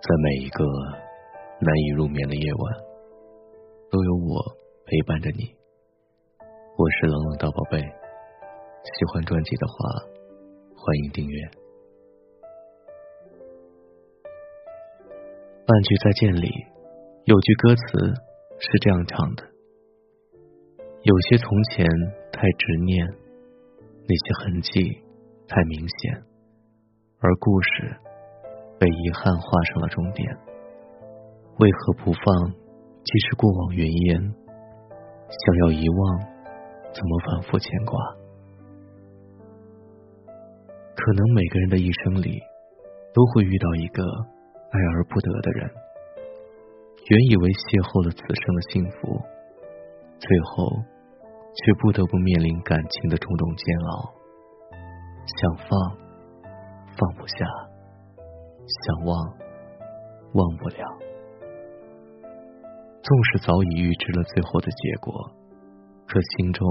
[0.00, 0.64] 在每一个
[1.60, 2.74] 难以入眠的夜晚，
[3.90, 4.56] 都有我
[4.86, 5.44] 陪伴着你。
[6.78, 9.74] 我是冷冷大宝贝，喜欢专辑的话，
[10.74, 11.50] 欢迎订阅。
[15.66, 16.48] 半句再见里
[17.26, 17.82] 有句歌词
[18.58, 19.44] 是这样唱的：
[21.02, 21.84] 有些从前
[22.32, 23.06] 太执念，
[24.08, 24.80] 那些痕迹
[25.46, 26.24] 太明显，
[27.20, 28.09] 而故事。
[28.80, 30.26] 被遗憾画上了终点，
[31.58, 32.50] 为何不放？
[33.04, 34.20] 既是过往云烟，
[35.28, 36.18] 想要遗忘，
[36.92, 37.98] 怎么反复牵挂？
[40.96, 42.40] 可能每个人的一生里，
[43.12, 45.70] 都会遇到一个爱而不得的人，
[47.08, 49.20] 原以为邂逅了此生的幸福，
[50.18, 50.68] 最后
[51.52, 54.14] 却不得不面临感情的种种煎熬，
[55.26, 55.68] 想放，
[56.96, 57.44] 放不下。
[58.70, 59.16] 想忘，
[60.34, 60.78] 忘不了。
[63.02, 65.12] 纵使早已预知了最后的结果，
[66.06, 66.64] 可心中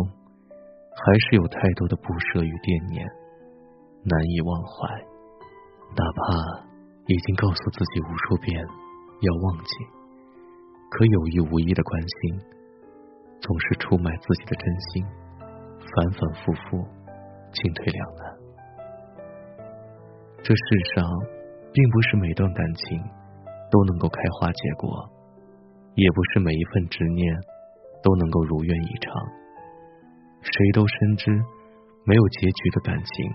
[0.95, 3.05] 还是有太多的不舍与惦念，
[4.03, 4.95] 难以忘怀。
[5.97, 6.63] 哪怕
[7.07, 9.73] 已经告诉自己无数遍要忘记，
[10.91, 12.39] 可有意无意的关心，
[13.41, 15.05] 总是出卖自己的真心，
[15.79, 16.87] 反反复复，
[17.51, 18.37] 进退两难。
[20.43, 20.63] 这世
[20.95, 21.38] 上。
[21.71, 22.99] 并不是每段感情
[23.71, 25.09] 都能够开花结果，
[25.95, 27.35] 也不是每一份执念
[28.01, 29.13] 都能够如愿以偿。
[30.41, 31.31] 谁都深知，
[32.05, 33.31] 没有结局的感情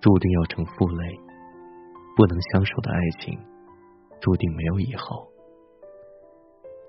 [0.00, 1.14] 注定要成负累，
[2.16, 3.38] 不能相守的爱情
[4.20, 5.28] 注定没有以后。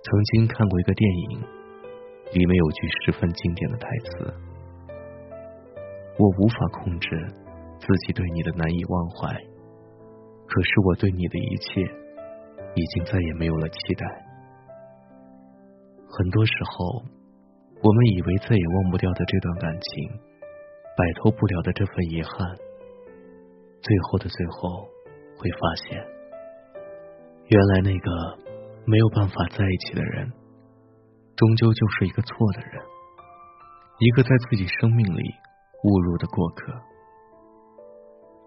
[0.03, 1.41] 曾经看过一个电影，
[2.33, 4.33] 里面有句十分经典的台词
[6.17, 7.09] ：“我无法控制
[7.77, 9.29] 自己对你的难以忘怀。”
[10.51, 11.81] 可是我对你的一切，
[12.75, 14.05] 已经再也没有了期待。
[16.11, 17.05] 很多时候，
[17.81, 20.19] 我们以为再也忘不掉的这段感情，
[20.97, 22.33] 摆脱不了的这份遗憾，
[23.81, 24.89] 最后的最后，
[25.39, 26.05] 会发现，
[27.47, 28.11] 原来那个
[28.83, 30.33] 没有办法在一起的人，
[31.37, 32.83] 终究就是一个错的人，
[33.99, 35.23] 一个在自己生命里
[35.85, 36.73] 误入的过客。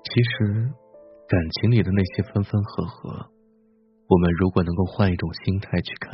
[0.04, 0.83] 其实。
[1.26, 3.30] 感情里的那些分分合合，
[4.08, 6.12] 我们如果能够换一种心态去看，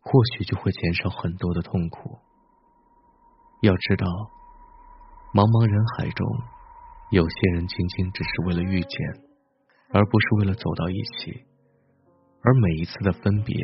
[0.00, 2.18] 或许就会减少很多的痛苦。
[3.62, 4.06] 要知道，
[5.32, 6.26] 茫茫人海中，
[7.10, 8.98] 有些人仅仅只是为了遇见，
[9.92, 11.32] 而不是为了走到一起，
[12.42, 13.56] 而每一次的分别，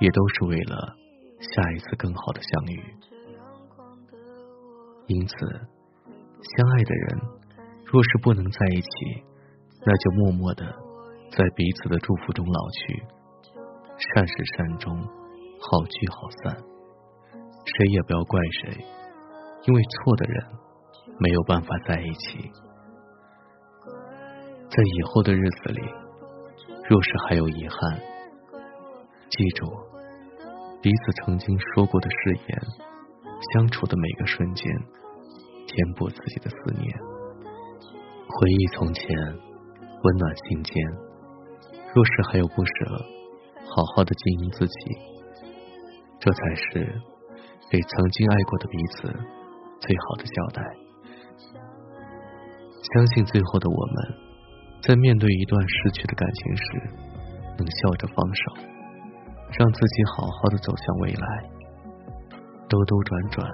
[0.00, 0.96] 也都是为了
[1.40, 2.82] 下一次更好的相遇。
[5.08, 7.20] 因此，相爱的人
[7.84, 8.88] 若是不能在一起，
[9.88, 10.66] 那就默默的
[11.32, 13.02] 在彼此的祝福中老去，
[13.96, 16.62] 善始善终，好聚好散，
[17.64, 18.84] 谁也不要怪谁，
[19.64, 20.44] 因为错的人
[21.18, 22.50] 没有办法在一起。
[24.68, 25.80] 在以后的日子里，
[26.86, 27.98] 若是还有遗憾，
[29.30, 29.64] 记住
[30.82, 32.62] 彼此曾经说过的誓言，
[33.54, 34.70] 相处的每个瞬间，
[35.66, 36.94] 填补自己的思念，
[38.28, 39.47] 回忆从前。
[40.02, 40.72] 温暖心间，
[41.94, 42.70] 若是还有不舍，
[43.66, 44.96] 好好的经营自己，
[46.20, 47.00] 这才是
[47.70, 49.08] 给曾经爱过的彼此
[49.80, 50.62] 最好的交代。
[52.94, 53.96] 相信最后的我们，
[54.82, 56.62] 在面对一段失去的感情时，
[57.58, 58.42] 能笑着放手，
[59.58, 61.50] 让自己好好的走向未来，
[62.68, 63.46] 兜兜转转，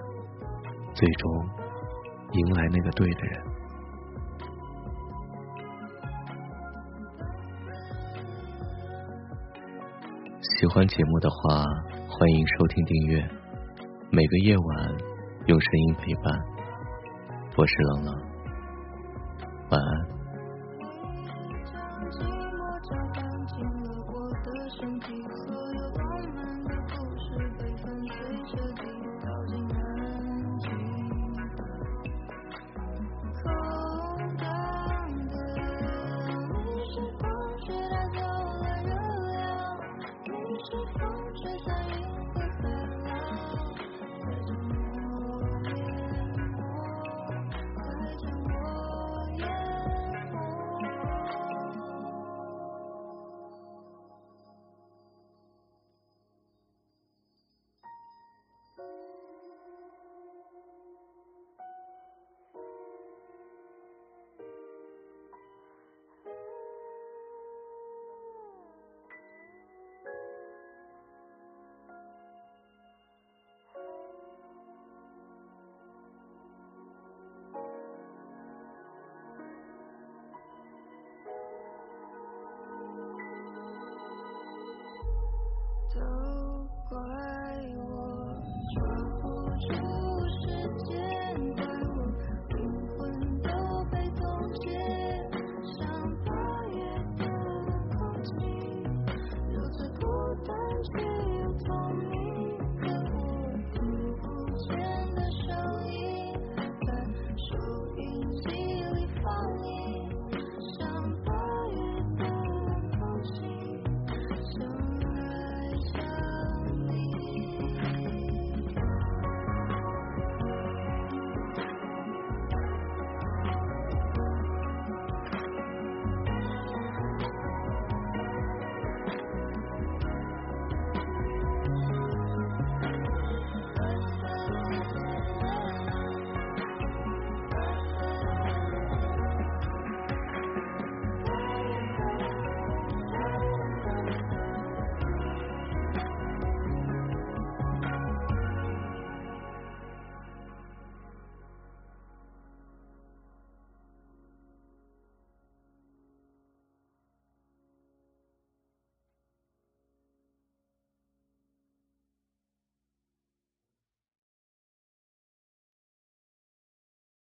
[0.94, 1.48] 最终
[2.32, 3.53] 迎来那个对的人。
[10.44, 11.64] 喜欢节目的话，
[12.06, 13.18] 欢迎收听订阅。
[14.10, 14.94] 每个夜晚
[15.46, 16.38] 用声音陪伴，
[17.56, 18.14] 我是冷冷，
[19.70, 20.13] 晚安。